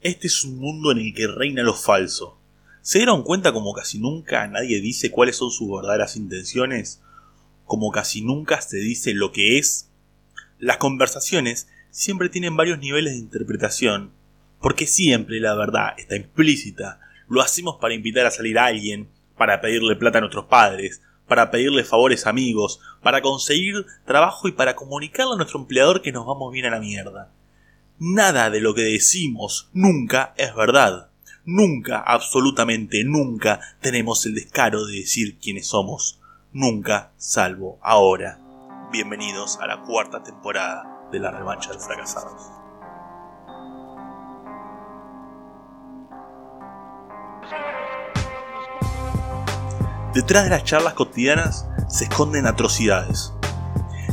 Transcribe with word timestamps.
Este 0.00 0.28
es 0.28 0.44
un 0.44 0.58
mundo 0.58 0.92
en 0.92 0.98
el 0.98 1.12
que 1.12 1.26
reina 1.26 1.64
lo 1.64 1.74
falso. 1.74 2.38
¿Se 2.82 2.98
dieron 2.98 3.24
cuenta 3.24 3.52
como 3.52 3.72
casi 3.72 3.98
nunca 3.98 4.46
nadie 4.46 4.80
dice 4.80 5.10
cuáles 5.10 5.34
son 5.34 5.50
sus 5.50 5.68
verdaderas 5.68 6.14
intenciones? 6.14 7.02
Como 7.64 7.90
casi 7.90 8.22
nunca 8.22 8.60
se 8.60 8.76
dice 8.76 9.12
lo 9.12 9.32
que 9.32 9.58
es. 9.58 9.90
Las 10.60 10.76
conversaciones 10.76 11.66
siempre 11.90 12.28
tienen 12.28 12.56
varios 12.56 12.78
niveles 12.78 13.14
de 13.14 13.18
interpretación, 13.18 14.12
porque 14.60 14.86
siempre 14.86 15.40
la 15.40 15.56
verdad 15.56 15.94
está 15.98 16.14
implícita. 16.14 17.00
Lo 17.28 17.40
hacemos 17.40 17.78
para 17.80 17.94
invitar 17.94 18.24
a 18.24 18.30
salir 18.30 18.56
a 18.60 18.66
alguien, 18.66 19.08
para 19.36 19.60
pedirle 19.60 19.96
plata 19.96 20.18
a 20.18 20.20
nuestros 20.20 20.44
padres, 20.44 21.02
para 21.26 21.50
pedirle 21.50 21.82
favores 21.82 22.24
a 22.24 22.30
amigos, 22.30 22.78
para 23.02 23.20
conseguir 23.20 23.84
trabajo 24.06 24.46
y 24.46 24.52
para 24.52 24.76
comunicarle 24.76 25.32
a 25.34 25.38
nuestro 25.38 25.58
empleador 25.58 26.02
que 26.02 26.12
nos 26.12 26.24
vamos 26.24 26.52
bien 26.52 26.66
a 26.66 26.70
la 26.70 26.78
mierda. 26.78 27.32
Nada 28.00 28.48
de 28.48 28.60
lo 28.60 28.76
que 28.76 28.82
decimos 28.82 29.70
nunca 29.72 30.32
es 30.36 30.54
verdad. 30.54 31.10
Nunca, 31.44 31.98
absolutamente 31.98 33.02
nunca, 33.02 33.58
tenemos 33.80 34.24
el 34.24 34.36
descaro 34.36 34.86
de 34.86 35.00
decir 35.00 35.36
quiénes 35.40 35.66
somos. 35.66 36.20
Nunca, 36.52 37.10
salvo 37.16 37.80
ahora. 37.82 38.38
Bienvenidos 38.92 39.58
a 39.60 39.66
la 39.66 39.82
cuarta 39.82 40.22
temporada 40.22 41.08
de 41.10 41.18
La 41.18 41.32
Revancha 41.32 41.72
de 41.72 41.80
Fracasados. 41.80 42.40
Detrás 50.14 50.44
de 50.44 50.50
las 50.50 50.62
charlas 50.62 50.94
cotidianas 50.94 51.66
se 51.88 52.04
esconden 52.04 52.46
atrocidades. 52.46 53.32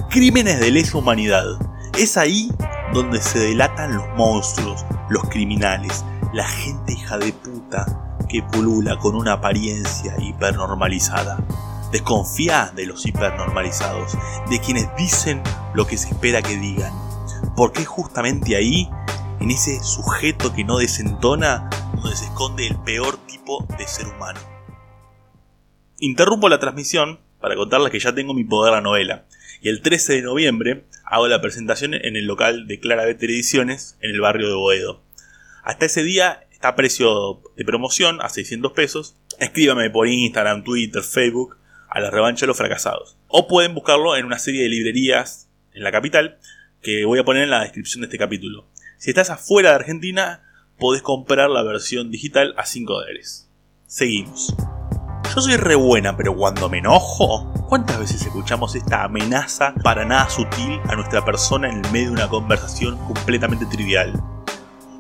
Crímenes 0.10 0.60
de 0.60 0.72
lesa 0.72 0.98
humanidad. 0.98 1.46
Es 1.96 2.18
ahí 2.18 2.50
donde 2.96 3.22
se 3.22 3.40
delatan 3.40 3.98
los 3.98 4.08
monstruos, 4.16 4.86
los 5.10 5.24
criminales, 5.26 6.06
la 6.34 6.48
gente 6.48 6.94
hija 6.94 7.18
de 7.18 7.34
puta 7.34 8.18
que 8.30 8.42
pulula 8.42 8.98
con 8.98 9.16
una 9.16 9.34
apariencia 9.34 10.16
hipernormalizada. 10.18 11.38
Desconfía 11.92 12.72
de 12.74 12.86
los 12.86 13.06
hipernormalizados, 13.06 14.18
de 14.50 14.60
quienes 14.60 14.88
dicen 14.96 15.44
lo 15.74 15.86
que 15.86 15.98
se 15.98 16.08
espera 16.08 16.42
que 16.42 16.56
digan, 16.56 16.94
porque 17.58 17.82
es 17.82 17.88
justamente 17.88 18.56
ahí, 18.56 18.90
en 19.42 19.52
ese 19.52 19.84
sujeto 19.84 20.54
que 20.54 20.64
no 20.64 20.78
desentona, 20.78 21.70
donde 21.96 22.16
se 22.16 22.26
esconde 22.26 22.66
el 22.66 22.78
peor 22.78 23.18
tipo 23.28 23.66
de 23.78 23.88
ser 23.88 24.08
humano. 24.08 24.40
Interrumpo 26.00 26.48
la 26.48 26.60
transmisión 26.60 27.20
para 27.42 27.56
contarles 27.56 27.92
que 27.92 28.00
ya 28.00 28.16
tengo 28.16 28.34
mi 28.34 28.46
poder 28.46 28.72
la 28.72 28.82
novela, 28.82 29.26
y 29.62 29.70
el 29.70 29.82
13 29.82 30.14
de 30.14 30.22
noviembre 30.22 30.86
hago 31.04 31.28
la 31.28 31.42
presentación 31.42 31.94
en 31.94 32.16
el 32.16 32.26
local 32.26 32.68
de 32.68 32.80
Clara 32.80 33.06
Better 33.06 33.30
Ediciones 33.30 33.98
en 34.02 34.12
el 34.12 34.22
barrio 34.22 34.48
de 34.48 34.56
Boedo. 34.56 35.02
Hasta 35.64 35.86
ese 35.86 36.04
día 36.04 36.46
está 36.52 36.70
a 36.70 36.76
precio 36.76 37.42
de 37.56 37.66
promoción 37.66 38.22
a 38.22 38.30
600 38.30 38.72
pesos. 38.74 39.18
Escríbame 39.40 39.90
por 39.90 40.08
Instagram, 40.08 40.64
Twitter, 40.64 41.02
Facebook 41.02 41.58
a 41.90 42.00
la 42.00 42.12
revancha 42.12 42.42
de 42.42 42.48
los 42.48 42.58
fracasados. 42.58 43.18
O 43.28 43.48
pueden 43.48 43.74
buscarlo 43.74 44.16
en 44.16 44.26
una 44.26 44.40
serie 44.40 44.64
de 44.64 44.70
librerías 44.70 45.50
en 45.74 45.84
la 45.84 45.92
capital 45.92 46.38
que 46.82 47.06
voy 47.06 47.20
a 47.20 47.24
poner 47.24 47.44
en 47.44 47.50
la 47.50 47.62
descripción 47.62 48.02
de 48.02 48.06
este 48.06 48.18
capítulo. 48.18 48.68
Si 48.98 49.10
estás 49.10 49.30
afuera 49.30 49.70
de 49.70 49.76
Argentina, 49.76 50.44
podés 50.78 51.02
comprar 51.02 51.50
la 51.50 51.64
versión 51.64 52.12
digital 52.12 52.54
a 52.58 52.66
5 52.66 52.94
dólares. 52.94 53.50
Seguimos. 53.88 54.56
Yo 55.34 55.42
soy 55.42 55.58
re 55.58 55.76
buena, 55.76 56.16
pero 56.16 56.36
cuando 56.36 56.70
me 56.70 56.78
enojo, 56.78 57.52
¿cuántas 57.68 58.00
veces 58.00 58.22
escuchamos 58.22 58.76
esta 58.76 59.04
amenaza 59.04 59.74
para 59.84 60.06
nada 60.06 60.30
sutil 60.30 60.80
a 60.88 60.96
nuestra 60.96 61.26
persona 61.26 61.70
en 61.70 61.84
el 61.84 61.92
medio 61.92 62.08
de 62.08 62.14
una 62.14 62.30
conversación 62.30 62.98
completamente 63.06 63.66
trivial? 63.66 64.14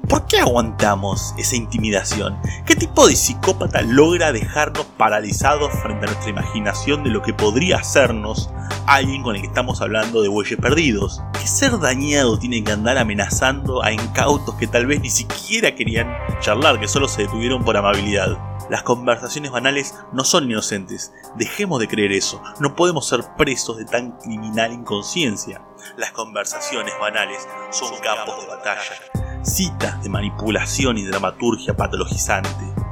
¿Por 0.09 0.27
qué 0.27 0.39
aguantamos 0.39 1.33
esa 1.37 1.55
intimidación? 1.55 2.39
¿Qué 2.67 2.75
tipo 2.75 3.07
de 3.07 3.15
psicópata 3.15 3.81
logra 3.81 4.31
dejarnos 4.31 4.85
paralizados 4.97 5.71
frente 5.81 6.05
a 6.05 6.09
nuestra 6.11 6.29
imaginación 6.29 7.03
de 7.03 7.09
lo 7.09 7.23
que 7.23 7.33
podría 7.33 7.77
hacernos 7.77 8.51
alguien 8.85 9.23
con 9.23 9.35
el 9.35 9.41
que 9.41 9.47
estamos 9.47 9.81
hablando 9.81 10.21
de 10.21 10.27
bueyes 10.27 10.59
perdidos? 10.59 11.23
¿Qué 11.33 11.47
ser 11.47 11.79
dañado 11.79 12.37
tiene 12.37 12.63
que 12.63 12.71
andar 12.71 12.99
amenazando 12.99 13.83
a 13.83 13.91
incautos 13.91 14.53
que 14.55 14.67
tal 14.67 14.85
vez 14.85 15.01
ni 15.01 15.09
siquiera 15.09 15.73
querían 15.73 16.15
charlar, 16.39 16.79
que 16.79 16.87
solo 16.87 17.07
se 17.07 17.23
detuvieron 17.23 17.63
por 17.63 17.75
amabilidad? 17.75 18.37
Las 18.69 18.83
conversaciones 18.83 19.51
banales 19.51 19.95
no 20.13 20.23
son 20.23 20.45
inocentes. 20.45 21.13
Dejemos 21.35 21.79
de 21.79 21.87
creer 21.87 22.11
eso. 22.11 22.41
No 22.59 22.75
podemos 22.75 23.07
ser 23.07 23.21
presos 23.37 23.77
de 23.77 23.85
tan 23.85 24.11
criminal 24.19 24.71
inconsciencia. 24.71 25.61
Las 25.97 26.11
conversaciones 26.11 26.93
banales 26.99 27.47
son 27.71 27.91
campos 28.01 28.41
de 28.41 28.47
batalla. 28.47 29.24
Citas 29.45 30.01
de 30.01 30.09
manipulación 30.09 30.97
y 30.97 31.05
dramaturgia 31.05 31.77
patologizante. 31.77 32.49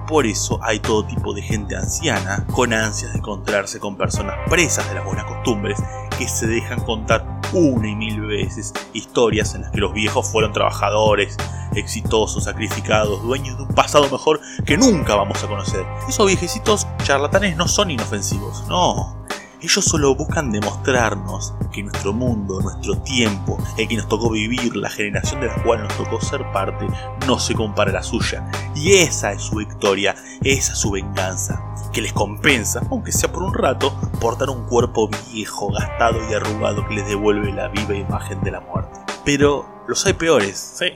Por 0.08 0.28
eso 0.28 0.60
hay 0.62 0.80
todo 0.80 1.04
tipo 1.04 1.34
de 1.34 1.42
gente 1.42 1.76
anciana 1.76 2.46
con 2.54 2.74
ansias 2.74 3.12
de 3.12 3.18
encontrarse 3.18 3.80
con 3.80 3.98
personas 3.98 4.36
presas 4.48 4.88
de 4.88 4.94
las 4.94 5.04
buenas 5.04 5.26
costumbres 5.26 5.82
que 6.16 6.28
se 6.28 6.46
dejan 6.46 6.80
contar 6.82 7.42
una 7.54 7.90
y 7.90 7.96
mil 7.96 8.22
veces 8.22 8.72
historias 8.94 9.56
en 9.56 9.64
las 9.64 9.72
que 9.72 9.80
los 9.80 9.94
viejos 9.94 10.32
fueron 10.32 10.54
trabajadores, 10.54 11.38
exitosos, 11.74 12.44
sacrificados, 12.44 13.24
dueños 13.24 13.58
de 13.58 13.64
un 13.64 13.70
pasado 13.70 14.08
mejor 14.12 14.40
que 14.64 14.78
nunca 14.78 15.16
vamos 15.16 15.44
a 15.44 15.48
conocer. 15.48 15.84
Esos 16.08 16.28
viejecitos 16.28 16.86
charlatanes 17.04 17.58
no 17.58 17.68
son 17.68 17.90
inofensivos, 17.90 18.68
no. 18.68 19.23
Ellos 19.64 19.86
solo 19.86 20.14
buscan 20.14 20.52
demostrarnos 20.52 21.54
que 21.72 21.84
nuestro 21.84 22.12
mundo, 22.12 22.60
nuestro 22.60 22.98
tiempo, 22.98 23.58
el 23.78 23.88
que 23.88 23.96
nos 23.96 24.10
tocó 24.10 24.30
vivir, 24.30 24.76
la 24.76 24.90
generación 24.90 25.40
de 25.40 25.48
la 25.48 25.64
cual 25.64 25.84
nos 25.84 25.96
tocó 25.96 26.20
ser 26.20 26.52
parte, 26.52 26.86
no 27.26 27.40
se 27.40 27.56
compara 27.56 27.92
a 27.92 27.94
la 27.94 28.04
suya. 28.04 28.46
Y 28.76 28.96
esa 28.96 29.32
es 29.32 29.42
su 29.42 29.56
victoria, 29.56 30.16
esa 30.44 30.74
es 30.74 30.78
su 30.78 30.92
venganza, 30.92 31.64
que 31.94 32.02
les 32.02 32.12
compensa, 32.12 32.82
aunque 32.92 33.14
sea 33.14 33.32
por 33.32 33.44
un 33.44 33.54
rato, 33.54 33.98
portar 34.20 34.50
un 34.50 34.68
cuerpo 34.68 35.10
viejo, 35.32 35.72
gastado 35.72 36.20
y 36.30 36.34
arrugado 36.34 36.86
que 36.86 36.96
les 36.96 37.08
devuelve 37.08 37.54
la 37.54 37.70
viva 37.70 37.96
imagen 37.96 38.42
de 38.42 38.52
la 38.52 38.60
muerte. 38.60 39.00
Pero 39.24 39.66
los 39.88 40.06
hay 40.06 40.12
peores, 40.12 40.58
sí. 40.78 40.92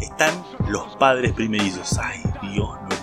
Están 0.00 0.34
los 0.68 0.96
padres 0.96 1.32
primerizos. 1.34 1.96
Ay, 1.98 2.20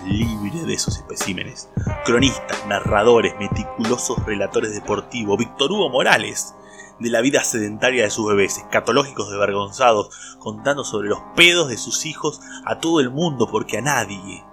libre 0.06 0.64
de 0.64 0.74
esos 0.74 0.96
especímenes. 0.96 1.68
Cronistas, 2.04 2.66
narradores, 2.66 3.34
meticulosos 3.38 4.24
relatores 4.24 4.74
deportivos, 4.74 5.38
Víctor 5.38 5.72
Hugo 5.72 5.90
Morales, 5.90 6.54
de 6.98 7.10
la 7.10 7.20
vida 7.20 7.44
sedentaria 7.44 8.04
de 8.04 8.10
sus 8.10 8.26
bebés, 8.26 8.56
escatológicos 8.58 9.28
desvergonzados, 9.28 10.36
contando 10.38 10.84
sobre 10.84 11.08
los 11.08 11.20
pedos 11.34 11.68
de 11.68 11.76
sus 11.76 12.06
hijos 12.06 12.40
a 12.64 12.78
todo 12.78 13.00
el 13.00 13.10
mundo 13.10 13.48
porque 13.50 13.78
a 13.78 13.82
nadie, 13.82 14.44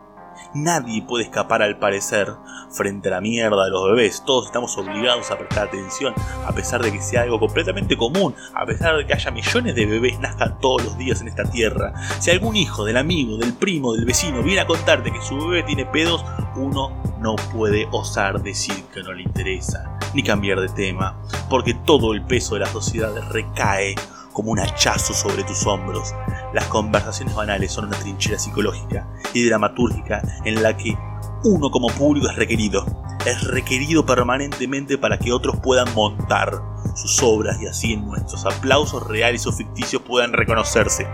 Nadie 0.54 1.02
puede 1.02 1.24
escapar 1.24 1.64
al 1.64 1.80
parecer 1.80 2.32
frente 2.70 3.10
a 3.10 3.14
la 3.14 3.22
mierda 3.22 3.66
de 3.66 3.72
los 3.72 3.86
bebés. 3.86 4.24
Todos 4.24 4.46
estamos 4.46 4.78
obligados 4.78 5.32
a 5.32 5.38
prestar 5.38 5.68
atención, 5.68 6.14
a 6.46 6.52
pesar 6.52 6.84
de 6.84 6.92
que 6.92 7.02
sea 7.02 7.24
algo 7.24 7.40
completamente 7.40 7.98
común, 7.98 8.36
a 8.54 8.66
pesar 8.66 8.96
de 8.98 9.08
que 9.08 9.14
haya 9.14 9.32
millones 9.32 9.74
de 9.74 9.86
bebés 9.88 10.20
nazcan 10.20 10.60
todos 10.60 10.84
los 10.84 10.98
días 10.98 11.22
en 11.22 11.30
esta 11.30 11.44
tierra. 11.44 11.94
Si 12.20 12.30
algún 12.30 12.56
hijo 12.56 12.86
del 12.86 12.98
amigo, 12.98 13.38
del 13.38 13.54
primo, 13.54 13.94
del 13.94 14.06
vecino 14.06 14.44
viene 14.44 14.62
a 14.62 14.68
contarte 14.68 15.12
que 15.12 15.22
su 15.22 15.38
bebé 15.38 15.64
tiene 15.64 15.86
pedos, 15.86 16.24
uno 16.56 17.02
no 17.20 17.36
puede 17.36 17.88
osar 17.92 18.44
decir 18.44 18.84
que 18.94 19.02
no 19.02 19.14
le 19.14 19.24
interesa, 19.24 19.98
ni 20.14 20.22
cambiar 20.22 20.60
de 20.60 20.70
tema, 20.70 21.18
porque 21.50 21.74
todo 21.74 22.14
el 22.14 22.22
peso 22.24 22.54
de 22.54 22.62
la 22.62 22.68
sociedad 22.68 23.12
recae 23.32 23.96
como 24.34 24.52
un 24.52 24.60
hachazo 24.60 25.14
sobre 25.14 25.44
tus 25.44 25.66
hombros. 25.66 26.14
Las 26.54 26.66
conversaciones 26.68 27.36
banales 27.36 27.72
son 27.72 27.86
una 27.86 27.98
trinchera 27.98 28.38
psicológica 28.38 29.08
y 29.34 29.44
dramatúrgica 29.46 30.22
en 30.46 30.62
la 30.62 30.78
que 30.78 30.98
uno 31.44 31.72
como 31.72 31.88
público 31.88 32.30
es 32.30 32.36
requerido. 32.36 32.86
Es 33.26 33.44
requerido 33.48 34.06
permanentemente 34.06 34.98
para 34.98 35.18
que 35.18 35.32
otros 35.32 35.58
puedan 35.58 35.94
montar 35.96 36.62
sus 36.96 37.22
obras 37.24 37.60
y 37.62 37.68
así 37.68 37.94
en 37.94 38.06
nuestros 38.06 38.46
aplausos 38.46 39.08
reales 39.08 39.48
o 39.48 39.52
ficticios 39.52 40.02
puedan 40.04 40.34
reconocerse. 40.34 41.08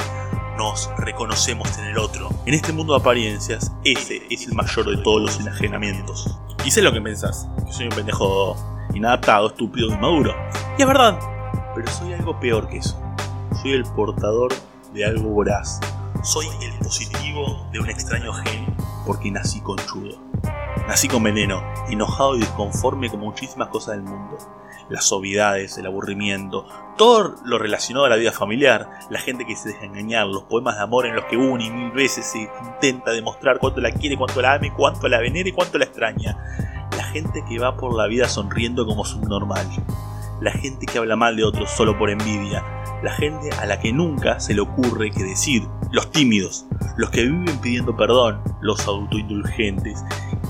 Nos 0.57 0.89
reconocemos 0.97 1.77
en 1.77 1.85
el 1.85 1.97
otro. 1.97 2.29
En 2.45 2.53
este 2.53 2.73
mundo 2.73 2.93
de 2.93 2.99
apariencias, 2.99 3.71
ese 3.85 4.21
es 4.29 4.45
el 4.45 4.55
mayor 4.55 4.89
de 4.89 5.01
todos 5.03 5.21
los 5.21 5.39
enajenamientos. 5.39 6.37
Y 6.65 6.71
sé 6.71 6.81
lo 6.81 6.91
que 6.91 6.99
pensás, 6.99 7.47
que 7.65 7.71
soy 7.71 7.85
un 7.85 7.95
pendejo 7.95 8.57
inadaptado, 8.93 9.47
estúpido, 9.47 9.87
inmaduro. 9.87 10.35
Y 10.77 10.81
es 10.81 10.87
verdad, 10.87 11.17
pero 11.73 11.89
soy 11.89 12.11
algo 12.11 12.37
peor 12.41 12.67
que 12.67 12.79
eso 12.79 12.99
soy 13.61 13.73
el 13.73 13.83
portador 13.83 14.53
de 14.93 15.05
algo 15.05 15.29
voraz. 15.29 15.79
Soy 16.23 16.47
el 16.61 16.77
positivo 16.79 17.67
de 17.71 17.79
un 17.79 17.89
extraño 17.89 18.33
gen 18.33 18.75
porque 19.05 19.31
nací 19.31 19.61
con 19.61 19.77
chudo. 19.77 20.19
Nací 20.87 21.07
con 21.07 21.23
veneno, 21.23 21.61
enojado 21.89 22.35
y 22.35 22.39
desconforme 22.39 23.09
con 23.09 23.19
muchísimas 23.19 23.69
cosas 23.69 23.95
del 23.95 24.03
mundo. 24.03 24.37
Las 24.89 25.11
obviedades, 25.11 25.77
el 25.77 25.85
aburrimiento, 25.85 26.65
todo 26.97 27.35
lo 27.45 27.59
relacionado 27.59 28.05
a 28.05 28.09
la 28.09 28.15
vida 28.15 28.31
familiar, 28.31 28.89
la 29.09 29.19
gente 29.19 29.45
que 29.45 29.55
se 29.55 29.69
deja 29.69 29.85
engañar, 29.85 30.25
los 30.25 30.43
poemas 30.43 30.77
de 30.77 30.83
amor 30.83 31.05
en 31.05 31.15
los 31.15 31.25
que 31.25 31.37
una 31.37 31.63
y 31.63 31.69
mil 31.69 31.91
veces 31.91 32.25
se 32.25 32.49
intenta 32.65 33.11
demostrar 33.11 33.59
cuánto 33.59 33.81
la 33.81 33.91
quiere, 33.91 34.17
cuánto 34.17 34.41
la 34.41 34.53
ame, 34.53 34.73
cuánto 34.73 35.07
la 35.07 35.19
venera 35.19 35.47
y 35.47 35.51
cuánto 35.51 35.77
la 35.77 35.85
extraña. 35.85 36.37
La 36.97 37.03
gente 37.03 37.43
que 37.47 37.59
va 37.59 37.77
por 37.77 37.95
la 37.95 38.07
vida 38.07 38.27
sonriendo 38.27 38.85
como 38.85 39.05
subnormal 39.05 39.67
la 40.41 40.51
gente 40.51 40.85
que 40.85 40.97
habla 40.97 41.15
mal 41.15 41.35
de 41.35 41.43
otros 41.43 41.69
solo 41.69 41.97
por 41.97 42.09
envidia, 42.09 42.63
la 43.03 43.13
gente 43.13 43.49
a 43.59 43.65
la 43.65 43.79
que 43.79 43.93
nunca 43.93 44.39
se 44.39 44.53
le 44.53 44.61
ocurre 44.61 45.11
que 45.11 45.23
decir, 45.23 45.63
los 45.91 46.11
tímidos, 46.11 46.65
los 46.97 47.09
que 47.09 47.23
viven 47.23 47.57
pidiendo 47.59 47.95
perdón, 47.95 48.41
los 48.61 48.87
autoindulgentes, 48.87 50.03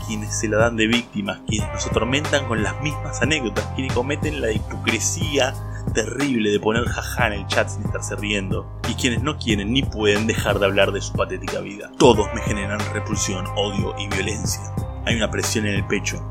quienes 0.07 0.37
se 0.37 0.47
la 0.47 0.57
dan 0.57 0.75
de 0.75 0.87
víctimas, 0.87 1.41
quienes 1.47 1.69
nos 1.71 1.87
atormentan 1.87 2.45
con 2.47 2.63
las 2.63 2.81
mismas 2.81 3.21
anécdotas, 3.21 3.65
quienes 3.75 3.93
cometen 3.93 4.41
la 4.41 4.51
hipocresía 4.51 5.53
terrible 5.93 6.51
de 6.51 6.59
poner 6.59 6.85
jaja 6.85 7.27
en 7.27 7.33
el 7.33 7.47
chat 7.47 7.69
sin 7.69 7.85
estarse 7.85 8.15
riendo, 8.15 8.79
y 8.89 8.93
quienes 8.95 9.23
no 9.23 9.37
quieren 9.37 9.73
ni 9.73 9.83
pueden 9.83 10.27
dejar 10.27 10.59
de 10.59 10.65
hablar 10.65 10.91
de 10.91 11.01
su 11.01 11.13
patética 11.13 11.59
vida. 11.61 11.91
Todos 11.97 12.27
me 12.33 12.41
generan 12.41 12.79
repulsión, 12.93 13.45
odio 13.55 13.95
y 13.97 14.07
violencia. 14.07 14.61
Hay 15.05 15.15
una 15.15 15.31
presión 15.31 15.65
en 15.65 15.75
el 15.75 15.87
pecho, 15.87 16.23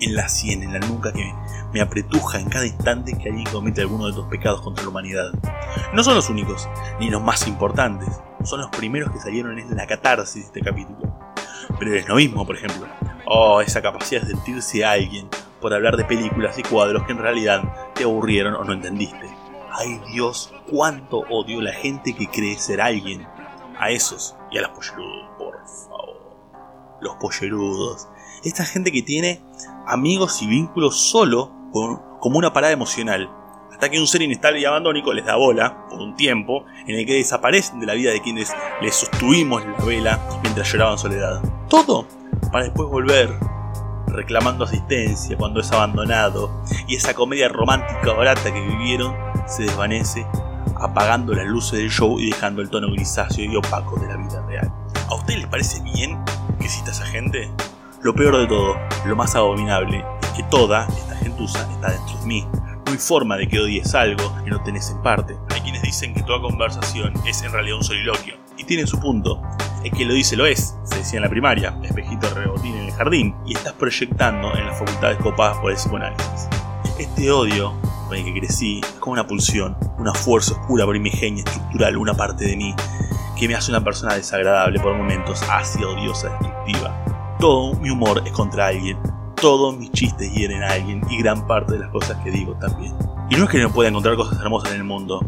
en 0.00 0.14
la 0.14 0.28
sien, 0.28 0.62
en 0.62 0.72
la 0.72 0.80
nuca 0.80 1.12
que 1.12 1.32
me 1.72 1.80
apretuja 1.80 2.38
en 2.38 2.48
cada 2.48 2.66
instante 2.66 3.16
que 3.16 3.28
alguien 3.28 3.46
comete 3.46 3.80
alguno 3.80 4.04
de 4.04 4.10
estos 4.10 4.26
pecados 4.26 4.60
contra 4.60 4.84
la 4.84 4.90
humanidad. 4.90 5.32
No 5.92 6.02
son 6.02 6.14
los 6.14 6.28
únicos, 6.28 6.68
ni 7.00 7.10
los 7.10 7.22
más 7.22 7.46
importantes, 7.46 8.08
son 8.44 8.60
los 8.60 8.70
primeros 8.70 9.10
que 9.10 9.20
salieron 9.20 9.58
en 9.58 9.76
la 9.76 9.86
catarsis 9.86 10.42
de 10.42 10.46
este 10.46 10.60
capítulo. 10.60 10.98
Pero 11.78 11.92
el 11.92 11.98
esnovismo, 11.98 12.46
por 12.46 12.56
ejemplo, 12.56 12.86
oh, 13.26 13.60
esa 13.60 13.82
capacidad 13.82 14.22
de 14.22 14.28
sentirse 14.28 14.84
alguien 14.84 15.28
por 15.60 15.72
hablar 15.72 15.96
de 15.96 16.04
películas 16.04 16.58
y 16.58 16.62
cuadros 16.62 17.04
que 17.04 17.12
en 17.12 17.18
realidad 17.18 17.62
te 17.94 18.04
aburrieron 18.04 18.54
o 18.54 18.64
no 18.64 18.74
entendiste. 18.74 19.28
Ay 19.72 20.00
Dios, 20.12 20.52
cuánto 20.70 21.20
odio 21.30 21.60
la 21.60 21.72
gente 21.72 22.14
que 22.14 22.28
cree 22.28 22.58
ser 22.58 22.80
alguien. 22.80 23.26
A 23.76 23.90
esos 23.90 24.36
y 24.52 24.58
a 24.58 24.62
los 24.62 24.70
pollerudos, 24.70 25.28
por 25.36 25.54
favor. 25.66 26.96
Los 27.00 27.16
pollerudos. 27.16 28.08
Esta 28.44 28.66
gente 28.66 28.92
que 28.92 29.00
tiene 29.00 29.40
amigos 29.86 30.42
y 30.42 30.46
vínculos 30.46 31.00
solo 31.00 31.50
como 32.20 32.38
una 32.38 32.52
parada 32.52 32.74
emocional. 32.74 33.30
Hasta 33.72 33.88
que 33.88 33.98
un 33.98 34.06
ser 34.06 34.20
inestable 34.20 34.60
y 34.60 34.66
abandónico 34.66 35.14
les 35.14 35.24
da 35.24 35.36
bola 35.36 35.86
por 35.88 36.00
un 36.00 36.14
tiempo 36.14 36.64
en 36.86 36.98
el 36.98 37.06
que 37.06 37.14
desaparecen 37.14 37.80
de 37.80 37.86
la 37.86 37.94
vida 37.94 38.12
de 38.12 38.20
quienes 38.20 38.54
les 38.82 38.94
sostuvimos 38.94 39.64
la 39.64 39.84
vela 39.84 40.20
mientras 40.42 40.70
lloraban 40.70 40.98
soledad. 40.98 41.42
Todo 41.68 42.06
para 42.52 42.64
después 42.64 42.88
volver 42.88 43.34
reclamando 44.08 44.64
asistencia 44.64 45.36
cuando 45.38 45.60
es 45.60 45.72
abandonado 45.72 46.62
y 46.86 46.96
esa 46.96 47.14
comedia 47.14 47.48
romántica 47.48 48.12
barata 48.12 48.52
que 48.52 48.60
vivieron 48.60 49.16
se 49.46 49.62
desvanece 49.62 50.26
apagando 50.76 51.32
las 51.32 51.46
luces 51.46 51.78
del 51.78 51.90
show 51.90 52.20
y 52.20 52.26
dejando 52.26 52.60
el 52.60 52.68
tono 52.68 52.92
grisáceo 52.92 53.50
y 53.50 53.56
opaco 53.56 53.98
de 53.98 54.06
la 54.06 54.16
vida 54.16 54.44
real. 54.46 54.70
¿A 55.08 55.14
ustedes 55.14 55.40
les 55.40 55.48
parece 55.48 55.82
bien 55.82 56.22
que 56.58 56.66
exista 56.66 56.90
esa 56.90 57.06
gente? 57.06 57.50
Lo 58.04 58.14
peor 58.14 58.36
de 58.36 58.46
todo, 58.46 58.76
lo 59.06 59.16
más 59.16 59.34
abominable, 59.34 60.04
es 60.20 60.28
que 60.32 60.42
toda 60.42 60.86
esta 60.88 61.16
gentuza 61.16 61.66
está 61.72 61.90
dentro 61.90 62.18
de 62.18 62.26
mí. 62.26 62.46
No 62.84 62.92
hay 62.92 62.98
forma 62.98 63.38
de 63.38 63.48
que 63.48 63.58
odies 63.58 63.94
algo 63.94 64.30
que 64.44 64.50
no 64.50 64.62
tenés 64.62 64.90
en 64.90 65.00
parte. 65.00 65.38
Hay 65.48 65.62
quienes 65.62 65.80
dicen 65.80 66.12
que 66.12 66.22
toda 66.22 66.42
conversación 66.42 67.14
es 67.26 67.42
en 67.42 67.52
realidad 67.52 67.78
un 67.78 67.82
soliloquio. 67.82 68.34
Y 68.58 68.64
tienen 68.64 68.86
su 68.86 69.00
punto. 69.00 69.40
Es 69.82 69.90
que 69.90 70.04
lo 70.04 70.12
dice 70.12 70.36
lo 70.36 70.44
es, 70.44 70.76
se 70.84 70.98
decía 70.98 71.16
en 71.16 71.22
la 71.22 71.30
primaria, 71.30 71.78
espejito 71.82 72.28
rebotín 72.34 72.74
en 72.74 72.84
el 72.84 72.92
jardín, 72.92 73.34
y 73.46 73.56
estás 73.56 73.72
proyectando 73.72 74.54
en 74.54 74.66
las 74.66 74.78
facultades 74.78 75.16
copadas 75.16 75.56
por 75.56 75.70
el 75.70 75.78
psicoanálisis. 75.78 76.50
Este 76.98 77.30
odio 77.30 77.72
con 78.06 78.18
el 78.18 78.24
que 78.26 78.34
crecí 78.34 78.82
es 78.82 78.98
como 79.00 79.14
una 79.14 79.26
pulsión, 79.26 79.78
una 79.96 80.12
fuerza 80.12 80.52
oscura 80.52 80.86
primigenia, 80.86 81.42
estructural, 81.42 81.96
una 81.96 82.12
parte 82.12 82.44
de 82.44 82.54
mí, 82.54 82.74
que 83.40 83.48
me 83.48 83.54
hace 83.54 83.70
una 83.70 83.82
persona 83.82 84.14
desagradable 84.14 84.78
por 84.78 84.94
momentos, 84.94 85.42
ácida, 85.48 85.88
odiosa, 85.88 86.28
destructiva 86.28 87.03
todo 87.44 87.74
mi 87.74 87.90
humor 87.90 88.22
es 88.24 88.32
contra 88.32 88.68
alguien, 88.68 88.98
todos 89.38 89.76
mis 89.76 89.92
chistes 89.92 90.32
hieren 90.32 90.62
a 90.62 90.68
alguien 90.68 91.02
y 91.10 91.18
gran 91.18 91.46
parte 91.46 91.74
de 91.74 91.80
las 91.80 91.90
cosas 91.90 92.16
que 92.24 92.30
digo 92.30 92.54
también. 92.54 92.94
Y 93.28 93.36
no 93.36 93.44
es 93.44 93.50
que 93.50 93.58
no 93.58 93.70
pueda 93.70 93.90
encontrar 93.90 94.16
cosas 94.16 94.40
hermosas 94.40 94.70
en 94.70 94.78
el 94.78 94.84
mundo, 94.84 95.20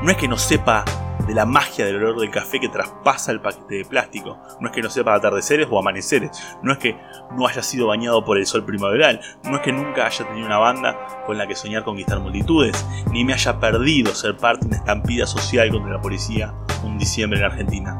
no 0.00 0.08
es 0.08 0.16
que 0.16 0.28
no 0.28 0.38
sepa 0.38 0.84
de 1.26 1.34
la 1.34 1.44
magia 1.44 1.86
del 1.86 1.96
olor 1.96 2.20
del 2.20 2.30
café 2.30 2.60
que 2.60 2.68
traspasa 2.68 3.32
el 3.32 3.40
paquete 3.40 3.78
de 3.78 3.84
plástico. 3.84 4.38
No 4.60 4.68
es 4.68 4.72
que 4.72 4.80
no 4.80 4.90
sepa 4.90 5.14
atardeceres 5.14 5.66
o 5.68 5.76
amaneceres. 5.76 6.30
No 6.62 6.70
es 6.70 6.78
que 6.78 6.96
no 7.36 7.48
haya 7.48 7.64
sido 7.64 7.88
bañado 7.88 8.24
por 8.24 8.38
el 8.38 8.46
sol 8.46 8.64
primaveral. 8.64 9.20
No 9.42 9.56
es 9.56 9.62
que 9.62 9.72
nunca 9.72 10.06
haya 10.06 10.24
tenido 10.24 10.46
una 10.46 10.58
banda 10.58 11.24
con 11.26 11.36
la 11.36 11.48
que 11.48 11.56
soñar 11.56 11.82
conquistar 11.82 12.20
multitudes. 12.20 12.86
Ni 13.10 13.24
me 13.24 13.32
haya 13.32 13.58
perdido 13.58 14.14
ser 14.14 14.36
parte 14.36 14.66
de 14.66 14.68
una 14.68 14.76
estampida 14.76 15.26
social 15.26 15.68
contra 15.70 15.94
la 15.94 16.00
policía 16.00 16.54
un 16.84 16.98
diciembre 16.98 17.38
en 17.38 17.44
Argentina. 17.44 17.98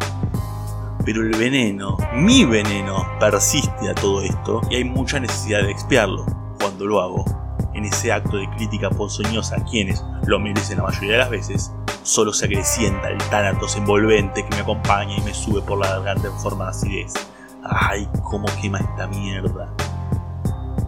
Pero 1.04 1.22
el 1.22 1.36
veneno, 1.36 1.96
mi 2.14 2.44
veneno, 2.44 3.04
persiste 3.18 3.90
a 3.90 3.94
todo 3.94 4.22
esto 4.22 4.60
y 4.70 4.76
hay 4.76 4.84
mucha 4.84 5.18
necesidad 5.18 5.62
de 5.62 5.72
expiarlo 5.72 6.24
cuando 6.60 6.86
lo 6.86 7.00
hago. 7.00 7.24
En 7.74 7.84
ese 7.84 8.12
acto 8.12 8.36
de 8.36 8.48
crítica 8.50 8.90
ponzoñosa 8.90 9.56
a 9.56 9.64
quienes 9.64 10.04
lo 10.26 10.38
merecen 10.38 10.78
la 10.78 10.84
mayoría 10.84 11.12
de 11.12 11.18
las 11.18 11.30
veces, 11.30 11.72
solo 12.04 12.32
se 12.32 12.46
acrecienta 12.46 13.08
el 13.08 13.18
tánatos 13.30 13.76
envolvente 13.76 14.44
que 14.44 14.54
me 14.54 14.62
acompaña 14.62 15.16
y 15.16 15.20
me 15.22 15.34
sube 15.34 15.60
por 15.62 15.78
la 15.78 15.88
garganta 15.88 16.28
en 16.28 16.38
forma 16.38 16.64
de 16.64 16.70
acidez. 16.70 17.14
¡Ay, 17.64 18.08
cómo 18.22 18.46
quema 18.60 18.78
esta 18.78 19.08
mierda! 19.08 19.74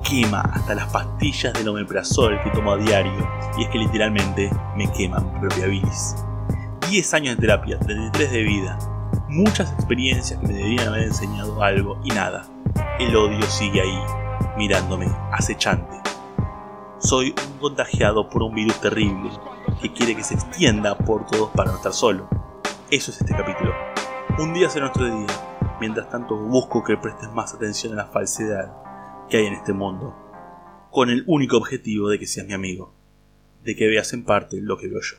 Quema 0.09 0.43
hasta 0.43 0.75
las 0.75 0.89
pastillas 0.93 1.55
del 1.55 1.69
omeprazol 1.69 2.41
que 2.43 2.51
tomo 2.51 2.73
a 2.73 2.77
diario 2.77 3.29
y 3.59 3.65
es 3.65 3.69
que 3.71 3.79
literalmente 3.79 4.51
me 4.77 4.91
queman 4.93 5.33
mi 5.33 5.41
propia 5.41 5.67
bilis. 5.67 6.15
10 6.89 7.15
años 7.15 7.37
de 7.37 7.41
terapia, 7.41 7.79
33 7.79 8.31
de 8.31 8.43
vida, 8.43 8.79
muchas 9.35 9.73
experiencias 9.73 10.39
que 10.39 10.47
me 10.47 10.55
deberían 10.55 10.89
haber 10.89 11.03
enseñado 11.03 11.61
algo 11.61 12.01
y 12.05 12.11
nada. 12.11 12.49
El 13.01 13.17
odio 13.17 13.43
sigue 13.43 13.81
ahí, 13.81 13.99
mirándome, 14.57 15.07
acechante. 15.33 15.97
Soy 16.99 17.35
un 17.45 17.59
contagiado 17.59 18.31
por 18.31 18.45
un 18.45 18.55
virus 18.55 18.81
terrible 18.81 19.31
que 19.83 19.93
quiere 19.93 20.15
que 20.15 20.23
se 20.23 20.35
extienda 20.35 20.97
por 20.97 21.27
todos 21.27 21.51
para 21.51 21.73
no 21.73 21.77
estar 21.79 21.93
solo. 21.93 22.29
Eso 22.91 23.11
es 23.11 23.21
este 23.21 23.35
capítulo. 23.35 23.73
Un 24.39 24.55
día 24.55 24.71
será 24.71 24.87
nuestro 24.87 25.07
día. 25.07 25.27
Mientras 25.81 26.09
tanto 26.09 26.37
busco 26.37 26.85
que 26.85 26.97
prestes 26.97 27.29
más 27.33 27.53
atención 27.55 27.95
a 27.95 27.97
la 27.97 28.07
falsedad 28.07 28.73
que 29.29 29.39
hay 29.39 29.47
en 29.47 29.55
este 29.55 29.73
mundo, 29.73 30.15
con 30.93 31.11
el 31.11 31.25
único 31.27 31.57
objetivo 31.57 32.09
de 32.09 32.21
que 32.21 32.29
seas 32.29 32.47
mi 32.47 32.53
amigo, 32.53 32.95
de 33.65 33.75
que 33.75 33.89
veas 33.89 34.13
en 34.13 34.25
parte 34.25 34.61
lo 34.61 34.79
que 34.79 34.87
veo 34.87 35.01
yo. 35.01 35.13